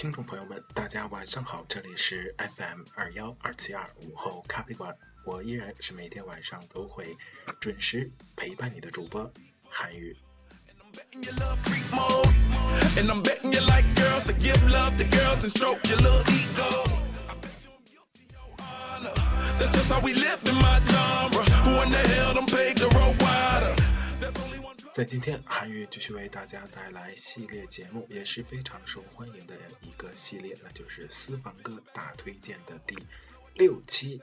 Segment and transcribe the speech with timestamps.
[0.00, 4.96] 听众朋友们，大家晚上好，这里是 FM 二幺二七二午后咖啡馆。
[5.26, 7.14] 我依然是每天晚上都会
[7.60, 9.30] 准时陪伴你的主播
[9.68, 10.16] 韩宇。
[24.92, 32.98] 在今天，韩宇继续为大家带来系列节目，也是非常受欢迎的一个系列，那就是私房歌大推荐的第
[33.54, 34.20] 六期。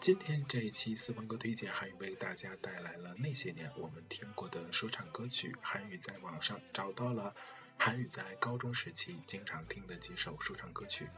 [0.00, 5.52] 今天这一期私房歌推荐，韩宇为大家带来了那些年我们听过的说唱歌曲。
[5.60, 7.34] 韩宇在网上找到了
[7.76, 11.08] 韩宇在高中时期经常听的几首说唱歌曲。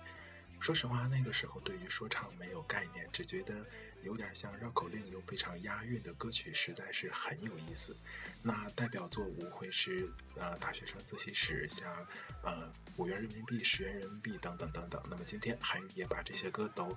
[0.59, 3.55] 说实话，那个时候对于说唱没有概念，只觉得
[4.03, 7.97] 有点像绕口令又非常押韵的歌曲，实在是很有意思。
[8.43, 11.95] 那代表作无会是呃大学生自习室，像
[12.43, 15.03] 呃五元人民币、十元人民币等等等等。
[15.11, 16.97] 那么今天韩语也把这些歌都。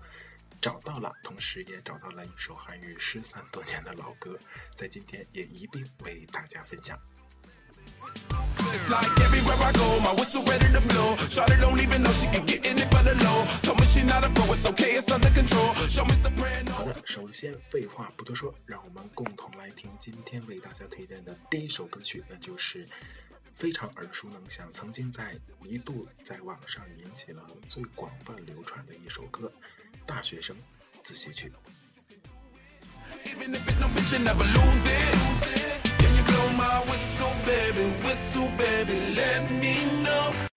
[0.62, 4.38] 找到了，同时也找到了一首韩语失散多年的老歌，
[4.78, 6.98] 在今天也一并为大家分享。
[16.74, 22.84] 好的，首先废话不多说，让我们共同来听今天为大家推荐的第一首歌曲，那就是
[23.56, 29.52] 非常耳熟能详，曾经在一度在网上引起了最广泛流传的一首歌。
[30.08, 30.56] 大学生
[31.04, 31.32] 自习
[36.28, 40.53] blow my whistle, baby, whistle, baby, let me know.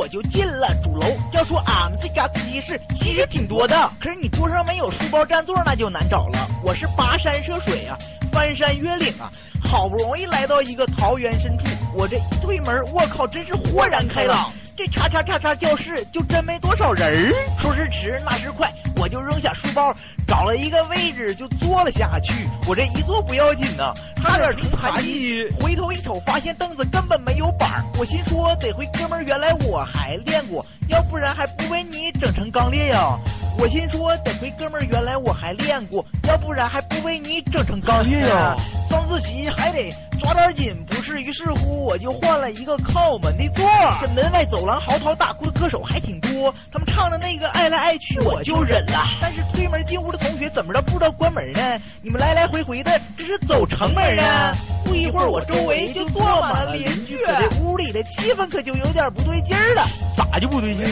[0.00, 1.06] 我就进了主楼。
[1.34, 6.48] 要说俺们这家自习室其实挺多的，可是你桌上没有书包占座那就难找了。
[6.64, 7.98] 我是跋山涉水啊，
[8.32, 9.30] 翻山越岭啊，
[9.62, 11.64] 好不容易来到一个桃园深处，
[11.94, 14.50] 我这一推门，我靠，真是豁然开朗。
[14.74, 22.46] 这叉叉叉叉教室就真没多少人儿，说时迟那时快，我就扔下书包，找了一个位置就坐了下去。
[22.68, 25.48] 我这一坐不要紧呐，差点成残疾。
[25.58, 27.84] 回头一瞅，发现凳子根本没有板儿。
[27.98, 33.18] 我心说得亏哥们儿原来我还练过，要不然还不被你整成钢裂呀。
[33.60, 38.56] 我心说得亏哥们儿原来我还练过，要不然还不被你整成钢铁呀。
[38.88, 41.20] 上自习还得抓点紧，不是？
[41.20, 43.68] 于是乎我就换了一个靠门的座。
[44.00, 49.04] 这门外走廊嚎啕大哭的歌手还挺多，他们唱的那个爱来爱去我就忍了。
[49.20, 51.78] 但是推门进屋的同学怎么着不知道关门呢？
[52.00, 54.56] 你们来来回回的这是走城门啊？
[54.86, 59.86] 不一会儿我周围就坐满了邻居，这屋里的气氛可就有点不对劲儿了。
[60.16, 60.84] 咋就不对劲？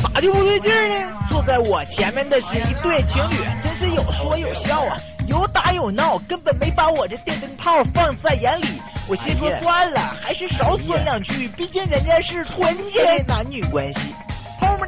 [0.00, 1.12] 咋就不对劲呢？
[1.28, 4.96] 坐在我前面的是一对情侣，真是有说有笑啊，
[5.28, 8.66] 有打有闹，根本没把我这电灯泡放在眼里。
[9.08, 14.14] 我心说算了，还是少说两句，毕竟人家是纯洁的男女关系。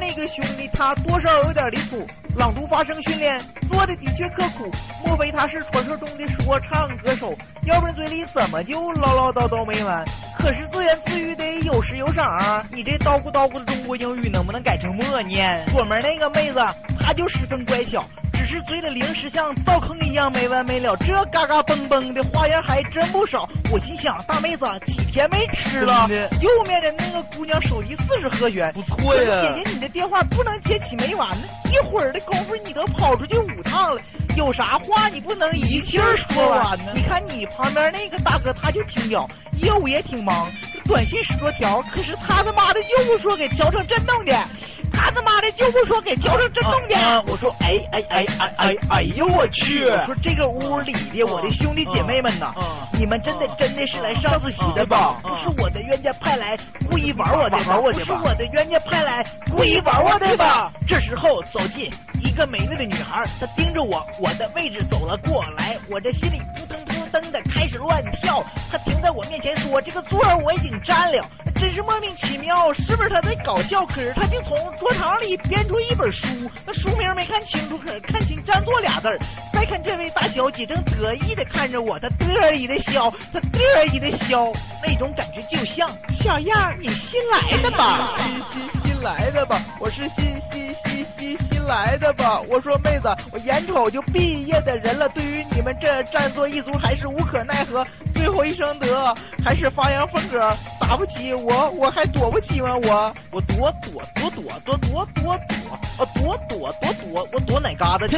[0.01, 3.39] 那个兄弟他多少有点离谱，朗读发声训练
[3.69, 4.71] 做的的确刻苦，
[5.05, 7.37] 莫非他是传说中的说唱歌手？
[7.65, 10.03] 要不然嘴里怎么就唠唠叨叨没完？
[10.39, 12.65] 可是自言自语得有时有赏啊！
[12.71, 15.63] 你这叨咕叨咕的中国英语能不能改成默念？
[15.67, 16.59] 左面那个妹子
[16.99, 18.03] 她就十分乖巧。
[18.41, 23.47] 只是嘴里零食像灶坑一样没完没了，这嘎嘎嘣嘣的花样还真不少。
[23.71, 26.09] 我心想，大妹子几天没吃了？
[26.41, 29.53] 右面的那个姑娘手机四十和弦，不错呀。
[29.53, 34.01] 姐姐，你的电话不能接起没完呢，一会儿的功夫你都跑出去五趟了，
[34.35, 36.93] 有啥话你不能一气儿说完呢？
[36.95, 39.29] 你看你旁边那个大哥他就挺屌，
[39.61, 40.51] 业务也挺忙，
[40.85, 44.33] 短信十多条，可是他他妈的就不说给调成震动的。
[44.93, 49.85] 他他妈的就不说给调成震动的，我说哎哎哎哎哎哎呦我去！
[49.85, 52.53] 我说这个屋里的我的兄弟姐妹们呐，
[52.99, 55.21] 你们真的真的是来上自习的吧？
[55.23, 56.57] 不是我的冤家派来
[56.89, 57.77] 故意玩我的吧？
[57.81, 60.73] 不是我的冤家派来故意玩我的吧？
[60.85, 61.89] 这时候走进
[62.21, 66.77] 一个美丽的女孩，她盯着我我的位置走了过来，我这心里扑腾
[67.11, 68.43] 噔的开始乱跳。
[68.71, 71.25] 他停在我面前说：“这个座我已经占了。”
[71.59, 73.85] 真是莫名其妙，是不是他在搞笑？
[73.85, 76.27] 可是他竟从桌堂里编出一本书，
[76.65, 79.19] 那书名没看清楚，可是看清“占座”俩字儿。
[79.53, 84.51] 再看这位大小姐正得意的看着我，她得意的笑，她得意的笑，
[84.83, 85.87] 那种感觉就像
[86.19, 88.15] 小样你新来的吧？
[89.01, 89.59] 来的吧？
[89.79, 92.39] 我是新新新新新来的吧？
[92.47, 97.85] 我说妹子，我眼瞅就毕业的人了，对于你们这占座一族还是无可奈何。
[98.21, 102.77] 最后一声得，还是发扬风格，打不起我，我还躲不起吗？
[102.77, 108.15] 我我躲躲躲躲躲躲躲躲，啊躲躲躲躲，我躲哪嘎达去？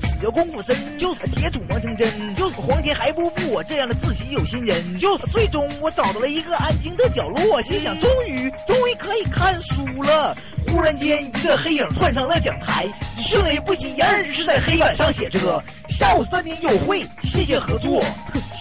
[0.00, 4.98] 只要功夫深，就是铁杵磨成针，就是皇天还不负我这样的自习有心人。
[4.98, 10.34] 就是最终我找到了一个安静的角落，我心想终于终于可以看书了。
[10.68, 12.88] 忽然间，一个黑影窜上了讲台，
[13.18, 18.02] 迅雷不及掩耳是在黑板上写着：下午三点有会，谢谢合作。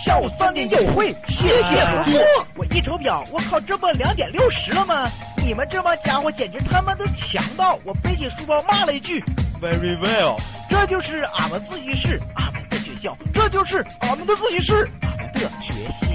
[0.03, 2.21] 下午三点有会，谢谢合作。
[2.55, 5.09] 我一瞅表，我靠，这不两点六十了吗？
[5.37, 7.79] 你们这帮家伙简直他妈的强盗！
[7.85, 9.23] 我背起书包骂了一句
[9.61, 10.37] ：Very well。
[10.69, 16.07] 这就是俺们自习室，俺们的学校，这就是俺们的自习室，俺们的学校。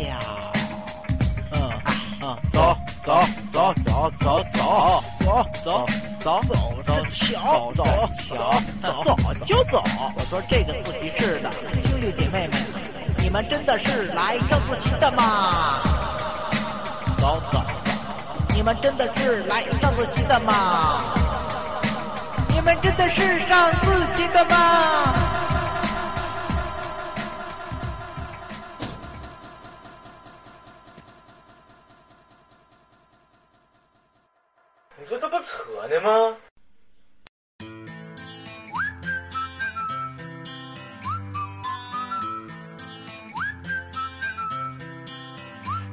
[1.52, 1.70] 嗯
[2.28, 5.86] 啊，走走走走走走走走
[6.20, 7.84] 走走走瞧，走
[8.18, 9.82] 瞧走走就走。
[10.14, 11.50] 我说这个自习室的
[11.88, 13.07] 兄弟姐妹们。
[13.20, 15.82] 你们真的是来上自习的吗？
[17.18, 17.60] 走走走！
[18.54, 21.02] 你们真的是来上自习的吗？
[22.48, 25.14] 你们真的是上自习的吗？
[34.96, 36.36] 你说这不扯呢吗？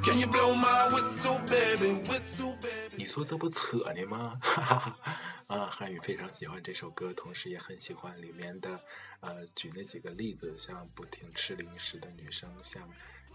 [0.06, 2.00] Can you blow my whistle, baby?
[2.08, 2.96] Whistle, baby?
[2.96, 4.40] 你说这不扯呢吗？
[4.40, 5.22] 哈哈哈！
[5.48, 8.80] 啊，韩宇非常喜欢这首歌，同时也很喜欢里面的
[9.22, 12.88] 呃，举那几个例子，像不停吃零食的女生，像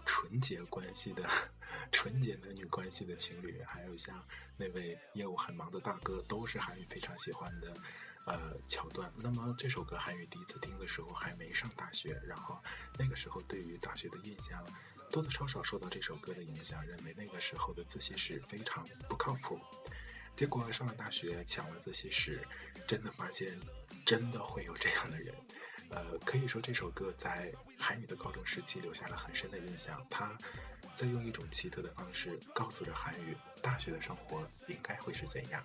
[0.05, 1.29] 纯洁关系的
[1.91, 4.23] 纯洁男女关系的情侣，还有像
[4.55, 7.73] 那位业务很忙的大哥，都是韩宇非常喜欢的
[8.25, 9.11] 呃桥段。
[9.17, 12.57] 那么这首歌韩宇第一次听的时候还没上大学，然后
[12.97, 14.65] 那个时候对于大学的印象。
[15.11, 19.59] 多多少少受到这首歌的影响，认为那个时候的自习室非常不靠谱。
[20.37, 22.41] 结果上了大学，抢了自习室，
[22.87, 23.59] 真的发现，
[24.05, 25.35] 真的会有这样的人。
[25.89, 30.01] 呃，可以说这首歌在韩语的高中时期留下了很深的印象。
[30.09, 30.35] 他
[30.95, 35.61] 在用一种奇特的方式告诉着韩语，大学的生活应该会是怎样。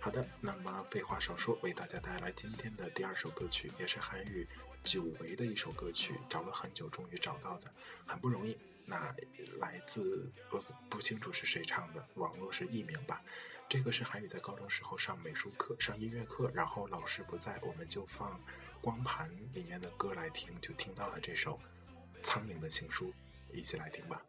[0.00, 4.46] 好的，那么废话少说，为大家带来今天的第二首歌曲，也是韩语。
[4.84, 7.72] 久违的一首歌曲，找了很久，终于找到的，
[8.06, 8.56] 很不容易。
[8.86, 9.14] 那
[9.58, 13.22] 来自不不清楚是谁唱的，网络是艺名吧。
[13.66, 18.38] 这个是韩宇在高中时候上美术课、上音乐课，然后老师不在，我们就放
[18.82, 21.58] 光盘里面的歌来听，就听到了这首
[22.22, 23.06] 《苍蝇的情书》，
[23.56, 24.22] 一起来听吧。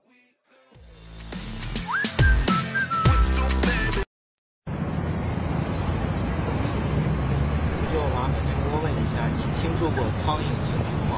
[9.86, 10.50] 说过苍蝇情
[10.84, 11.14] 书吗？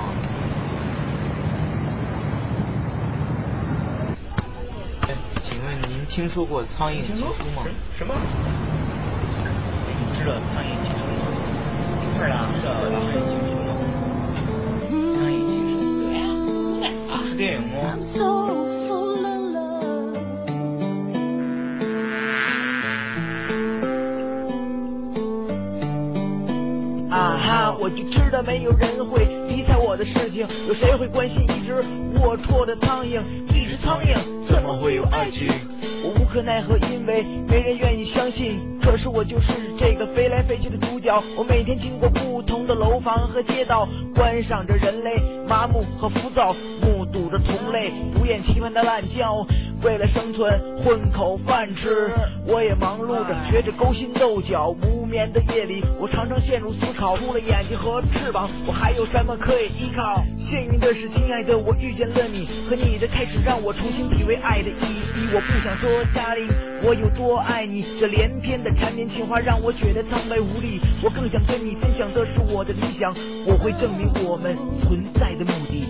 [5.50, 7.24] 请问您听说过苍蝇情书
[7.56, 7.64] 吗？
[7.98, 8.14] 什么？
[9.88, 11.24] 你知道苍蝇情书吗？
[12.18, 13.72] 是啊，知道苍蝇情书吗？
[15.16, 15.72] 苍蝇情书
[16.04, 17.74] 对呀，啊，是电影吗？
[27.10, 27.67] 啊哈。
[27.88, 31.74] 我就知道没有人会理睬我的事情，有谁会关心一只
[32.20, 33.22] 龌龊的苍蝇？
[33.48, 35.48] 一只苍蝇怎么会有爱情？
[36.04, 38.60] 我无可奈何，因为没人愿意相信。
[38.82, 41.24] 可是我就是这个飞来飞去的主角。
[41.38, 46.54] 我每天经过不同的楼房和街道，观赏着人类麻木和浮躁，
[47.08, 49.46] 目睹着同类不厌其烦的滥叫。
[49.84, 52.10] 为了生存，混口饭吃，
[52.48, 54.70] 我也忙碌着，学着勾心斗角。
[54.70, 60.24] 无眠的夜里，我常常陷入思考，除了眼睛和翅膀，我还有什么可以依靠？
[60.40, 65.30] 幸运的是，亲爱的，我遇见了你，和你的开始让我重新体会爱的意义。
[65.32, 67.86] 我不想说，darling，我有多爱你。
[68.00, 70.82] 这连篇的缠绵情话让我觉得苍白无力。
[71.04, 73.14] 我更想跟你分享的是我的理想，
[73.46, 75.86] 我会证明我们存在的目的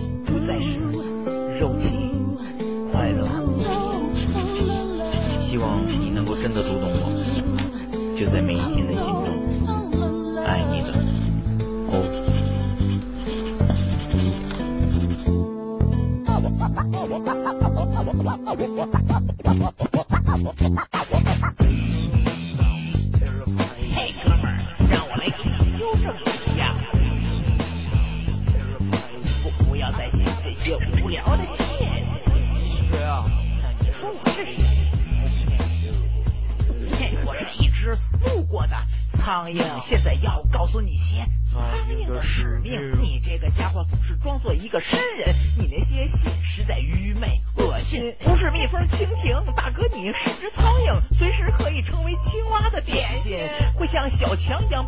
[1.58, 1.88] 肉体
[2.92, 3.26] 快乐。
[3.44, 3.64] 无比
[5.50, 7.10] 希望你能够真的读懂我，
[8.16, 8.92] 就在每一天的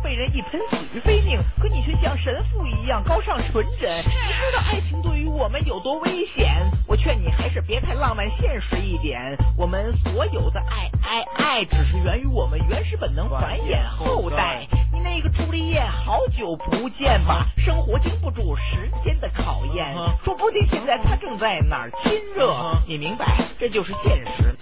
[0.03, 3.99] 被人一盆死于非命，可你却像神父一样高尚纯真。
[3.99, 6.47] 你知道爱情对于我们有多危险？
[6.87, 9.37] 我劝你还是别太浪漫现实一点。
[9.57, 14.67] 我们所有的爱爱爱，只是源于我们原始本能繁衍后代。
[14.91, 17.45] 你那个朱丽叶，好久不见吧？
[17.57, 22.53] 生活经不住时间的考验，说不定现在他正在哪儿亲热。
[22.87, 23.25] 你明白，
[23.59, 24.55] 这就是现实。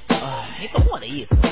[0.61, 1.49] 你懂我的意思吧？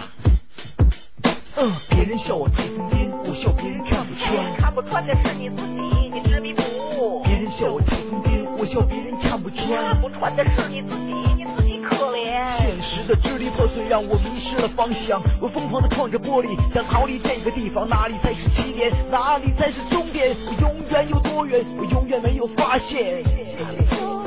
[1.89, 4.55] 别人笑我太疯癫，我笑别人看不穿。
[4.57, 7.23] 看不穿的是你自己，你执迷不悟。
[7.23, 9.67] 别人笑我太疯癫，我笑别人看不穿。
[9.67, 12.45] 看不穿的是你自己，你自己可怜。
[12.59, 17.89] 现实的支离破碎让我迷失了方向，我疯狂的撞着玻璃，想逃离这个地方。
[17.89, 18.91] 哪里才是起点？
[19.09, 20.35] 哪里才是终点？
[20.45, 21.65] 我永远有多远？
[21.79, 23.23] 我永远没有发现。
[23.57, 24.26] So full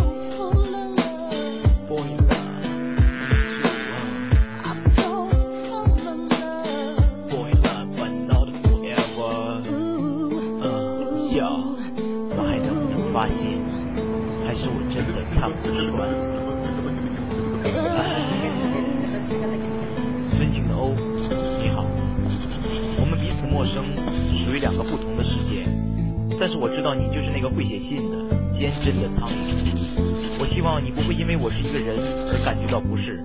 [30.83, 31.97] 你不会因为我是一个人
[32.29, 33.23] 而感觉到不适，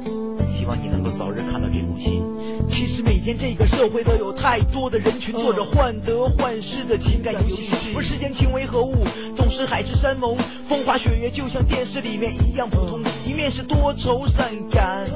[0.54, 2.24] 希望你能够早日看到这封信。
[2.70, 7.94] 其实每天这个社会都有太多的人群做着患得患失的情感游戏。
[7.96, 10.36] 问世间情为何物，总是海誓山盟，
[10.68, 13.02] 风花雪月就像电视里面一样普通。
[13.26, 15.08] 一面是多愁善感，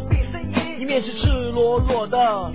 [0.79, 2.51] 一面是赤裸裸的。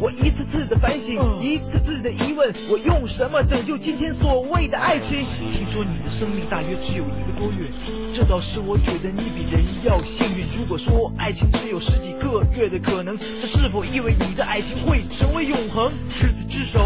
[0.00, 5.26] 我一次次的反省，一次次的疑问，我用什么拯救今天所谓的爱情？
[5.52, 7.70] 听说你的生命大约只有一个多月，
[8.14, 10.46] 这倒是我觉得你比人要幸运。
[10.56, 15.92] 如果说爱情只有十几个月的可能，这是否意味你的爱情会成为永恒？
[16.08, 16.80] 执子之手，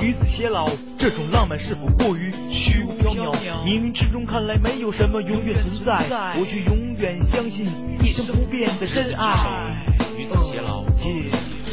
[0.00, 3.34] 与子偕老，这种浪漫是否过于虚无缥缈？
[3.66, 6.06] 冥冥之中看来没有什么永远存在，
[6.38, 7.66] 我却永远相信
[8.04, 9.82] 一生不变的真爱。
[10.16, 10.84] 与子偕老，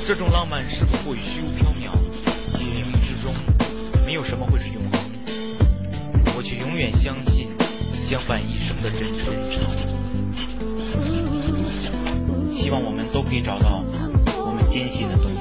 [0.05, 1.89] 这种浪漫是不过于虚无缥缈？
[2.60, 3.33] 冥冥之中，
[4.05, 5.00] 没有什么会是永恒，
[6.36, 7.50] 我却永远相信
[8.10, 9.24] 相伴一生的真挚。
[12.53, 13.81] 希望我们都可以找到
[14.45, 15.33] 我们坚信的东西。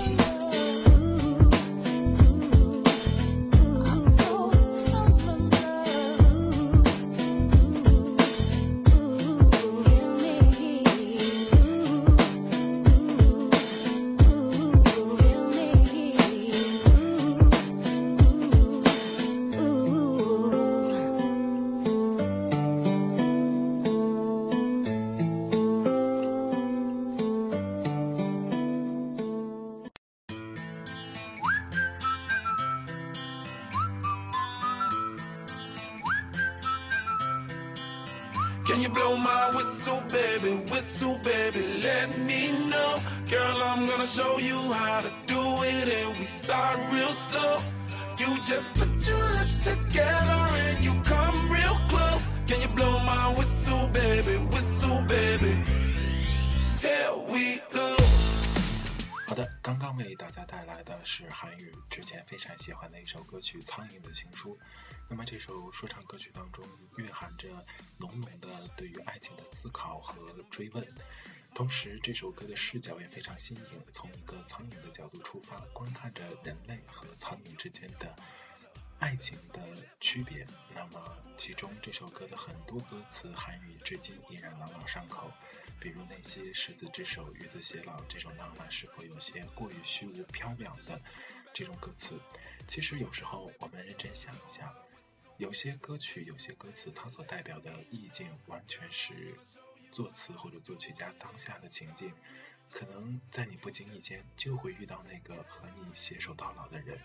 [61.90, 64.56] 之前非常喜欢的一首歌曲《苍蝇的情书》。
[65.08, 66.64] 那么这首说唱歌曲当中
[66.96, 67.48] 蕴含着
[67.98, 70.14] 浓浓的对于爱情的思考和
[70.50, 70.84] 追问，
[71.54, 78.14] 同时这首歌的视角也非常新颖，从一个苍蝇的角度出发，观看着人类和苍蝇之间的
[78.98, 79.60] 爱情的
[80.00, 80.46] 区别。
[80.74, 85.30] 那么其中这首歌的很多歌词韩语至今依然朗朗上口。
[85.78, 91.00] 比如那些执子之手，与子偕老这种浪漫，是否有些过于虚无缥缈的
[91.52, 92.18] 这种歌词？
[92.66, 94.72] 其实有时候我们认真想一下，
[95.36, 99.36] 有些歌曲、有些歌词，它所代表的意境，完全是
[99.90, 102.12] 作词或者作曲家当下的情境。
[102.70, 106.98] 可能在你不经意间，就会遇到那个和你携手到老的人，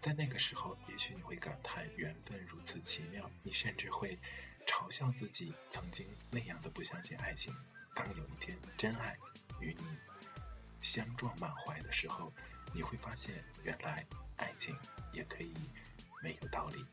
[0.00, 4.16] 在那个时候，也许你会感叹缘分如此奇妙，你甚至会
[4.68, 7.52] 嘲笑自己曾经那样的不相信爱情。
[7.92, 9.18] 当有一天真爱
[9.60, 9.84] 与你
[10.92, 12.32] 相撞满怀的时候，
[12.72, 13.32] 你会发现
[13.62, 14.04] 原来
[14.38, 14.76] 爱情
[15.12, 15.54] 也可以
[16.20, 16.84] 没有道理。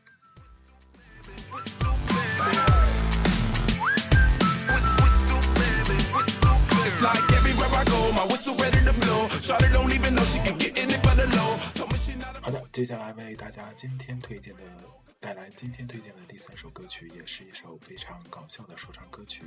[12.40, 14.62] 好的，接下来为大家今天推荐的。
[15.20, 19.42] 带来今天推荐的第三首歌曲，也是一首非常搞笑的说唱歌曲，《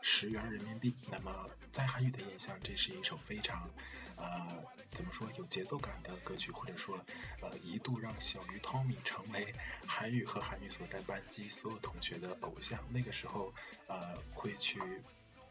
[0.00, 0.90] 十元人民币》。
[1.12, 3.70] 那么在韩语的印象，这是一首非常
[4.16, 4.48] 呃
[4.90, 6.98] 怎么说有节奏感的歌曲，或者说
[7.40, 9.54] 呃一度让小鱼 Tommy 成为
[9.86, 12.80] 韩语和韩语所在班级所有同学的偶像。
[12.92, 13.54] 那个时候
[13.86, 14.80] 呃会去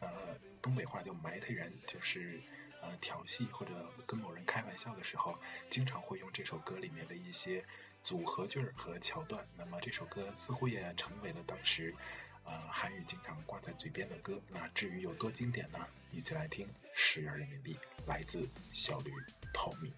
[0.00, 2.42] 呃东北话叫埋汰人，就是。
[2.84, 3.72] 呃，调戏或者
[4.08, 5.38] 跟某人开玩笑的时候，
[5.70, 7.64] 经常会用这首歌里面的一些
[8.02, 9.40] 组合句儿和桥段。
[9.56, 11.94] 那么这首歌似乎也成为了当时，
[12.44, 14.38] 呃，韩语经常挂在嘴边的歌。
[14.48, 15.78] 那至于有多经典呢？
[16.10, 17.74] 一起来听《十元人民币》，
[18.06, 19.10] 来自小驴
[19.54, 19.92] Tommy。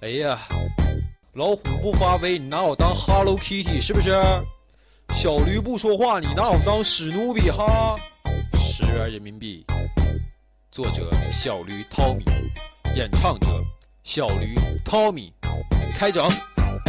[0.00, 0.40] 哎呀，
[1.34, 4.10] 老虎不发威，你拿我当 Hello Kitty 是不是？
[5.10, 7.96] 小驴不说话，你拿我当史努比哈？
[8.54, 9.64] 十元人民币，
[10.72, 12.24] 作者小驴 Tommy，
[12.96, 13.46] 演唱者
[14.02, 15.30] 小驴 Tommy，
[15.94, 16.26] 开整。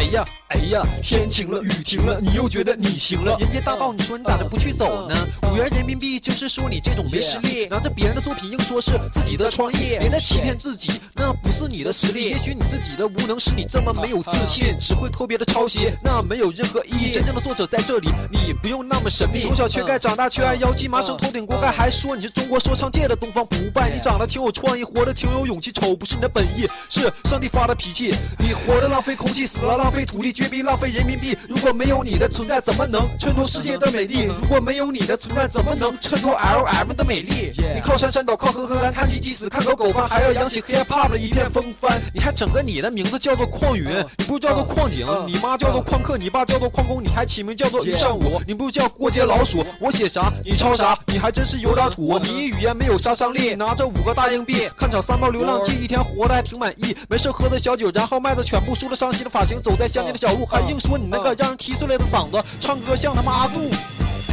[0.04, 3.38] 哎呀，哎呀，天晴了，雨停了，你又觉得你行了。
[3.40, 5.16] 人家大道，你说你咋的不去走呢？
[5.50, 12.26] 五元人民币就是说你这种没实力，拿着别人的作品硬说是自己的创意，别再欺骗自己，那不是你的实力。
[12.26, 17.10] 也许你自己的无能使你这么没有自信，只会特别的抄袭，那没有任何意义。
[17.10, 19.42] 真正的作者在这里，你不用那么神秘。
[19.42, 23.90] 从小缺钙，长大缺爱腰肌，麻绳头顶锅盖，还说你是中国说唱界的东方不败。
[23.90, 28.14] 你长得挺有创意，活得挺有勇气，丑不是你的本意，是上帝发的脾气。
[28.38, 31.38] 你活得浪费空气，死了浪费土地，绝逼浪费人民币。
[31.48, 34.24] 如果没有你的存在，怎么能衬托世界的美丽？
[34.42, 37.52] 如果没有你的存在，怎么能衬托 L M 的美丽？
[37.76, 42.02] 你靠山山倒，靠河河干，看鸡鸡死，看狗狗翻，还要扬起 hip hop 的一片风帆。
[42.14, 49.64] 你还整个你的名字叫做矿云，你不叫做矿井，你妈叫做矿客，你爸叫做矿工，你还起名叫做于上武，你不叫过街老鼠。
[49.80, 52.18] 我写啥你抄啥，你还真是有点土。
[52.20, 56.96] 你语言没有杀伤力，拿着五个大硬币看场三毛流浪记，一天活得还挺满意。
[57.10, 63.70] 没事喝的小酒，然后卖的全部梳了伤心的发型，走在乡间的小路，还硬说你那个让人踢碎了的嗓子，唱歌像他妈阿杜。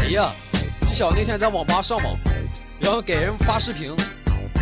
[0.01, 0.31] 哎呀，
[0.89, 2.17] 纪晓那天在网吧上网，
[2.81, 3.95] 然后给人发视频，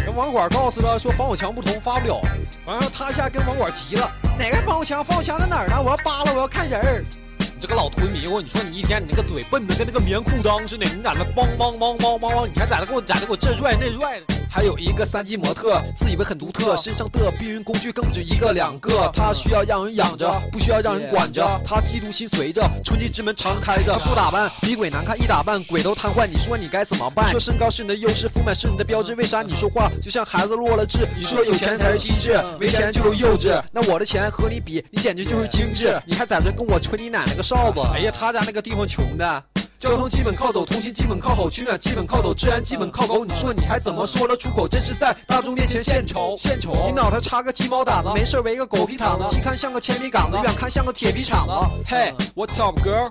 [0.05, 2.21] 人网管告诉他说防火墙不通发不了，
[2.67, 5.05] 完了他一下跟网管急了，哪个防火墙？
[5.05, 5.81] 防火墙在哪儿呢？
[5.81, 7.05] 我要扒了，我要看人儿。
[7.39, 14.27] 你这个老推迷糊，你说你一天你那个嘴笨的跟那个棉裤裆似的，你在那梆梆梆梆梆梆，你还在那给我在那给我这拽那拽的。
[14.51, 19.11] 还有一个三级模特，自以为很独特，身上的避孕工具更不止一个两个。
[19.13, 21.47] 他需要让人养着，不需要让人管着。
[21.65, 23.93] 他嫉妒心随着，春季之门常开着。
[23.99, 26.27] 不打扮比鬼难看，一打扮鬼都瘫痪。
[26.27, 27.31] 你说你该怎么办？
[27.31, 29.15] 说身高是你的优势，丰满是你的标志。
[29.15, 31.07] 为啥你说话就像孩子落了智？
[31.17, 33.63] 你说有钱才是机智，没钱就是幼稚。
[33.71, 36.01] 那我的钱和你比，你简直就是精致。
[36.07, 37.81] 你还在这跟我吹你奶奶个哨子？
[37.93, 39.45] 哎呀，他家那个地方穷的。
[39.79, 43.25] 交通基本靠走，通信基本靠吼，取暖基本靠走，治安基本靠狗。
[43.25, 44.67] 你说你还怎么说得出口？
[44.67, 46.73] 真是在大众面前献丑，献丑！
[46.89, 51.53] 你脑袋插个鸡毛掸子，没事围个狗皮毯子，近看像个铅笔杆子，远看像个铁皮铲子。
[51.87, 53.09] Hey, what's up, girl？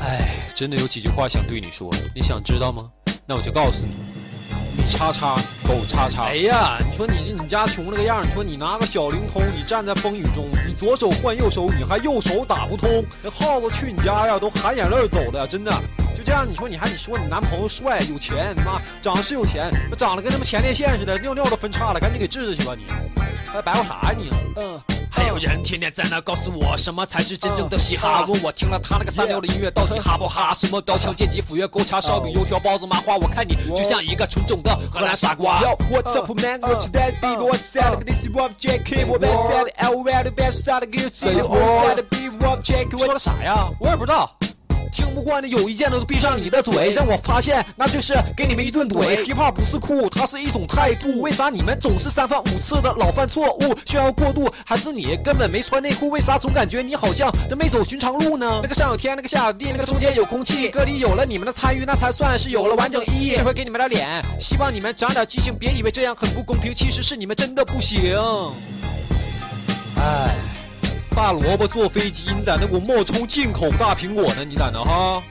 [0.00, 2.84] 哎，真的有几句话想对你说，你想知道吗？
[3.26, 3.92] 那我就告诉你。
[4.76, 5.36] 你叉叉
[5.66, 6.24] 狗叉叉。
[6.24, 15.72] 哎呀，你说你你家穷那个样，你说你拿个小灵通，你站在风雨中，你左手换右手，你还右手打不通，那耗子去你家呀，都含眼泪走了，真的。
[16.16, 22.84] 就这样，你说你还你说你男朋友帅有钱，妈长得是有钱，长得跟他妈前列腺似的，尿尿都分叉了，赶紧给治治去吧你，
[23.52, 24.30] 还白话啥呀你？
[24.56, 24.95] 嗯。
[25.16, 30.52] 还有人天天在那告诉我什么才是真正的嘻哈，问我听了他那个三流的音乐到底哈不哈？
[30.52, 35.58] 什么刀枪剑戟斧钺钩叉烧饼油条包子麻花，我看你就像一个纯种的荷兰傻瓜。
[35.62, 39.18] Yo what's up man what you that baby what you said this is what JK 我
[39.18, 43.70] best said L best start to get say you said be what JK 说了啥呀？
[43.80, 44.30] 我也不知道。
[44.92, 49.24] 听不惯的有意见的都闭上你的嘴，让我发现那就是给你们一顿怼。
[49.24, 51.20] hiphop 不是酷，它是一种态度。
[51.20, 53.76] 为啥你们总是三番五次的老犯错误？
[53.84, 56.08] 炫耀过度，还是你根本没穿内裤？
[56.10, 58.60] 为啥总感觉你好像都没走寻常路呢？
[58.62, 63.34] 那个上有天，那个下有地，那个中间有空气，歌里有了你们的参与，那才算是有了完整意义。
[63.34, 68.16] 这回给你们点脸，希望你们长点记性，别以为这样很不公平，其实是你们真的不行。
[69.98, 70.45] 哎。
[71.16, 74.44] 大萝卜坐飞机，你在那给我冒充进口大苹果呢？
[74.44, 75.22] 你在那哈？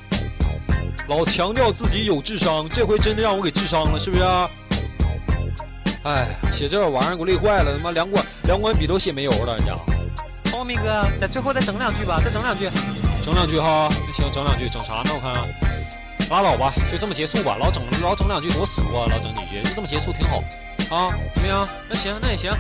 [1.08, 4.24] 老强调自己有智商，这回真的让我给智商了，是不是？
[6.02, 9.78] 哎，写这玩意儿给我累坏了，他妈两管两管笔都写没油了，人家。
[10.45, 12.67] 聪明哥，在最后再整两句吧，再整两句，
[13.24, 13.88] 整两句哈。
[14.08, 15.12] 那行，整两句，整啥呢？
[15.13, 15.34] 我看
[16.32, 17.58] 拉倒吧，就这么结束吧。
[17.60, 20.43] 老整老整两句多俗啊，老整几句，就这么结束挺好
[20.89, 21.13] 啊？
[21.36, 21.67] 怎么样？
[21.88, 22.52] 那行，那也行。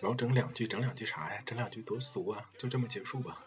[0.00, 1.42] 老整两句，整两句啥呀？
[1.44, 2.48] 整两句多俗啊！
[2.56, 3.44] 就这么结束吧。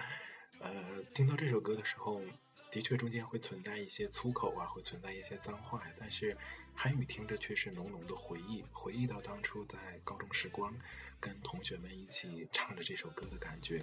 [0.60, 2.22] 呃，听到这首歌的时候，
[2.70, 5.92] 的确中间会存在一些粗口啊，会存在一些脏话呀。
[5.98, 6.36] 但是
[6.74, 10.74] 韩语听着却是浓浓的回忆，回忆到当初在高中时光，
[11.20, 13.82] 跟同学们一起唱着这首歌的感觉。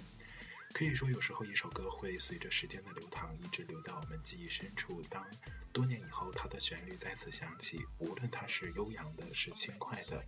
[0.76, 5.00] 可以说，有时候一首歌会随着时间的流淌，一直流到我们记忆深处。
[5.08, 5.26] 当
[5.72, 10.22] 多年以后，它的旋律再次响起，无论它是悠扬的，是轻快的，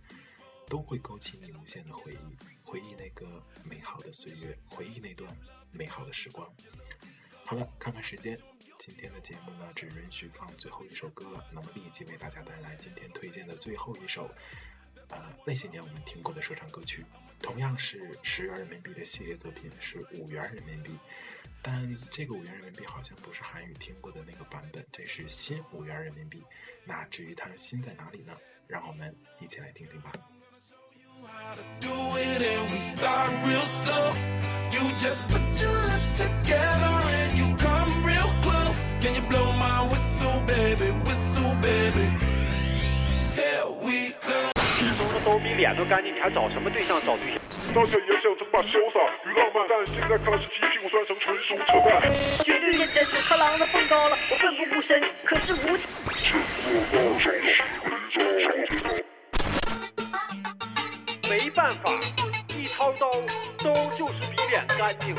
[0.65, 5.31] 都会勾起你无限的回忆，回忆那个美好的岁月，回忆那段
[5.71, 6.51] 美好的时光。
[7.45, 8.35] 好了，看看时间，
[8.79, 11.45] 今天的节目呢，只允许放最后一首歌了。
[11.53, 14.27] 那么，立即为大家带来今天推荐的最后一首，
[15.09, 17.05] 呃，那些年我们听过的说唱歌曲。
[17.41, 20.91] 同样是十元人民币的系列作品是五元人民币，
[21.61, 26.43] 但这个五元人民币好像不是韩语听过的那个版本，这是新五元人民币。
[26.85, 28.33] 那至于它新在哪里呢？
[28.67, 30.11] 让我们一起来听听吧。
[45.25, 46.99] 都比脸都干净，你还找什么对象？
[47.05, 47.39] 找对象？
[47.73, 52.01] 早前也想称霸潇洒与浪漫，但现在看来是鸡屁股酸成纯属扯淡。
[52.43, 55.87] 绝对眼真是可浪的蹦高了，我奋不顾身，可是无情。
[61.29, 61.91] 没办法，
[62.47, 63.11] 一掏刀，
[63.63, 65.15] 刀就是比脸干净。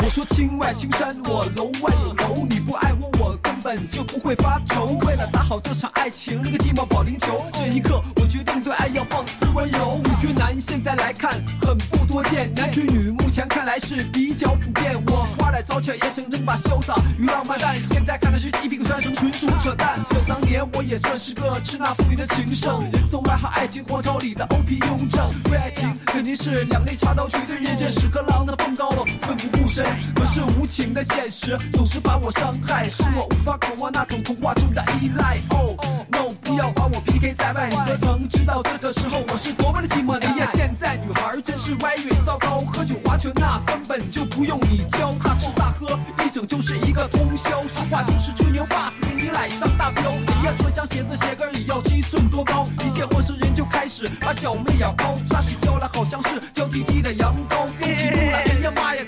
[0.00, 4.96] 我说青外青山，我楼外有楼，你不爱我，我根本就不会发愁。
[5.06, 10.00] 为了打好这场爱情，那个寂寞保龄球，这一刻我决定对爱要放肆温柔。
[10.02, 14.96] 女追男现在来看很不多见，男追女目前看来是比较普遍。
[15.08, 20.02] 我花来早起也想争把潇洒与浪漫，但现在看的是鸡皮疙瘩声，纯属扯淡。
[20.08, 25.22] 想当年我也算是个吃那妇女的情圣，人送外号爱情皇朝里的 OP 雍正。
[25.50, 27.86] 为爱情肯定是两肋插刀，绝对认真。
[27.90, 29.84] 屎壳郎的蹦高了，奋不顾身。
[30.14, 35.38] 可是无情的现实总是把我伤害，是我无法渴望那种童话中的依赖。
[35.50, 35.74] Oh
[36.08, 40.24] no，不要把我 PK 在外，你可曾知道这个时候我是多么的寂寞？
[40.24, 50.12] 哎呀，现在女孩真是歪运糟糕，喝酒划拳那根本就不用你教，大吃大喝一整就是一个通宵，说话就是吹牛 boss 给你来上大标。
[50.12, 59.02] 哎呀，穿上鞋子鞋跟也要七寸多高，一见陌生人就开始把小妹咬高，撒起娇来好像是娇滴滴的羊羔，怒起怒来，哎呀妈呀，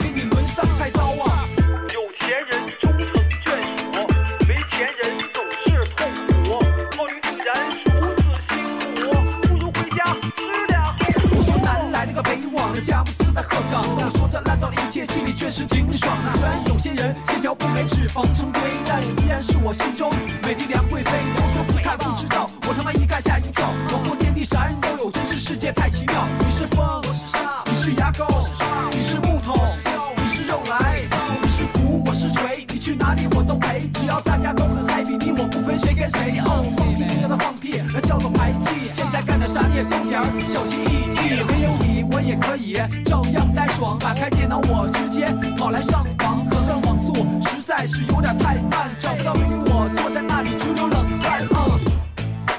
[19.63, 20.11] 我心中
[20.43, 21.11] 美丽梁贵妃。
[21.37, 23.69] 都说不看不知道，我他妈一看吓一跳。
[23.91, 26.27] 广阔天地啥人都有，真是世界太奇妙。
[26.39, 29.55] 你是风，我是沙，你是牙膏，我是刷，你是木头，
[30.17, 31.03] 你是肉来，
[31.43, 33.89] 你是鼓，我是锤，你去哪里我都陪。
[33.93, 36.41] 只要大家都很 happy，你我不分谁跟谁。
[36.45, 38.87] 哦，放屁你让他放屁，那叫做排气。
[38.87, 41.45] 现在干点啥你也懂点儿，小心翼翼。
[41.45, 43.99] 没有你我也可以照样呆爽。
[43.99, 47.13] 打开电脑我直接跑来上网，可算网速
[47.71, 51.41] 在是有点太慢，找不到美女我坐在那里只有冷汗。
[51.55, 51.79] 啊，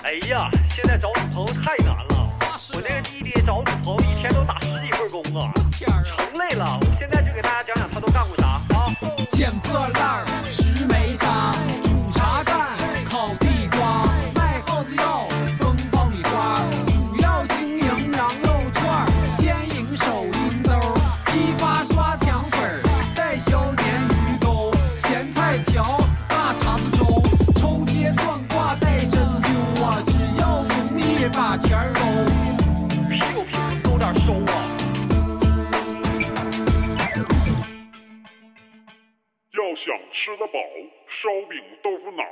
[0.03, 2.31] 哎呀，现在找女朋友太难了，
[2.73, 5.51] 我那个弟弟找女朋友一天都打十几份工啊，
[6.05, 6.79] 成累了。
[6.79, 8.87] 我现在就给大家讲讲他都干过啥啊。
[9.31, 11.51] 捡破烂、拾煤渣、
[11.83, 12.69] 煮茶干、
[40.41, 40.59] 想吃得饱，
[41.07, 42.23] 烧饼豆腐脑。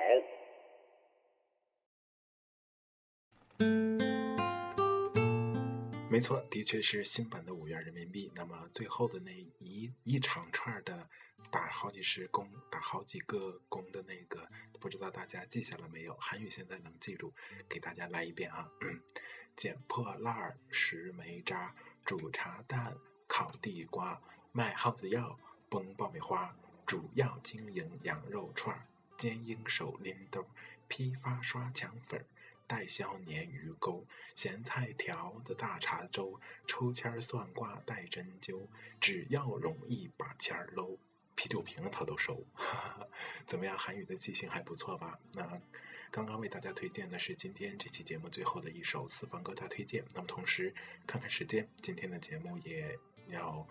[6.09, 8.31] 没错，的确是新版的五元人民币。
[8.35, 11.07] 那么最后的那一一长串的
[11.51, 14.47] 打好几十工、打好几个工的那个，
[14.79, 16.15] 不知道大家记下了没有？
[16.15, 17.31] 韩语现在能记住，
[17.69, 18.67] 给大家来一遍啊！
[19.55, 24.19] 捡破烂、拾煤渣、煮茶蛋、烤地瓜、
[24.51, 25.37] 卖耗子药、
[25.69, 26.55] 崩爆米花，
[26.89, 28.81] 主要经营羊肉串儿、
[29.15, 30.43] 兼营手拎兜、
[30.87, 32.25] 批发刷墙粉。
[32.65, 34.03] 代销鲶鱼钩、
[34.35, 38.65] 咸菜条子、大碴粥、抽签算卦带针灸，
[38.99, 40.97] 只要容易把钱儿搂，
[41.35, 42.43] 啤酒瓶他都收。
[42.55, 42.65] 哈
[42.97, 43.07] 哈
[43.45, 45.19] 怎么样，韩语的记性还不错吧？
[45.33, 45.61] 那
[46.09, 50.03] 刚刚为大家推荐的是今天这期节目最后的一首私房歌大推荐。
[50.15, 50.73] 那么同时
[51.05, 52.97] 看看时间，今天的节目也
[53.27, 53.67] 要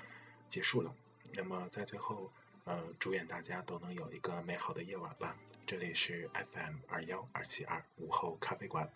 [0.48, 0.94] 结束了。
[1.34, 2.32] 那么在最后，
[2.68, 5.34] 呃，祝愿大家都能有一个美好的夜晚吧。
[5.66, 8.86] 这里是 FM 二幺二七二午后咖啡馆，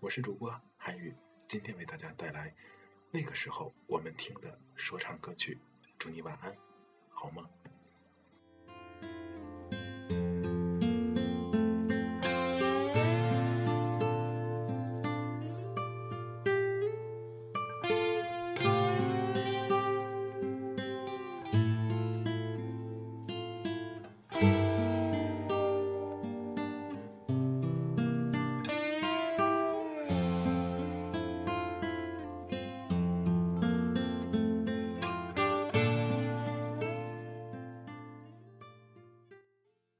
[0.00, 1.14] 我是主播韩宇，
[1.46, 2.54] 今天为大家带来
[3.10, 5.58] 那个时候我们听的说唱歌曲，
[5.98, 6.56] 祝你晚安，
[7.10, 7.46] 好梦？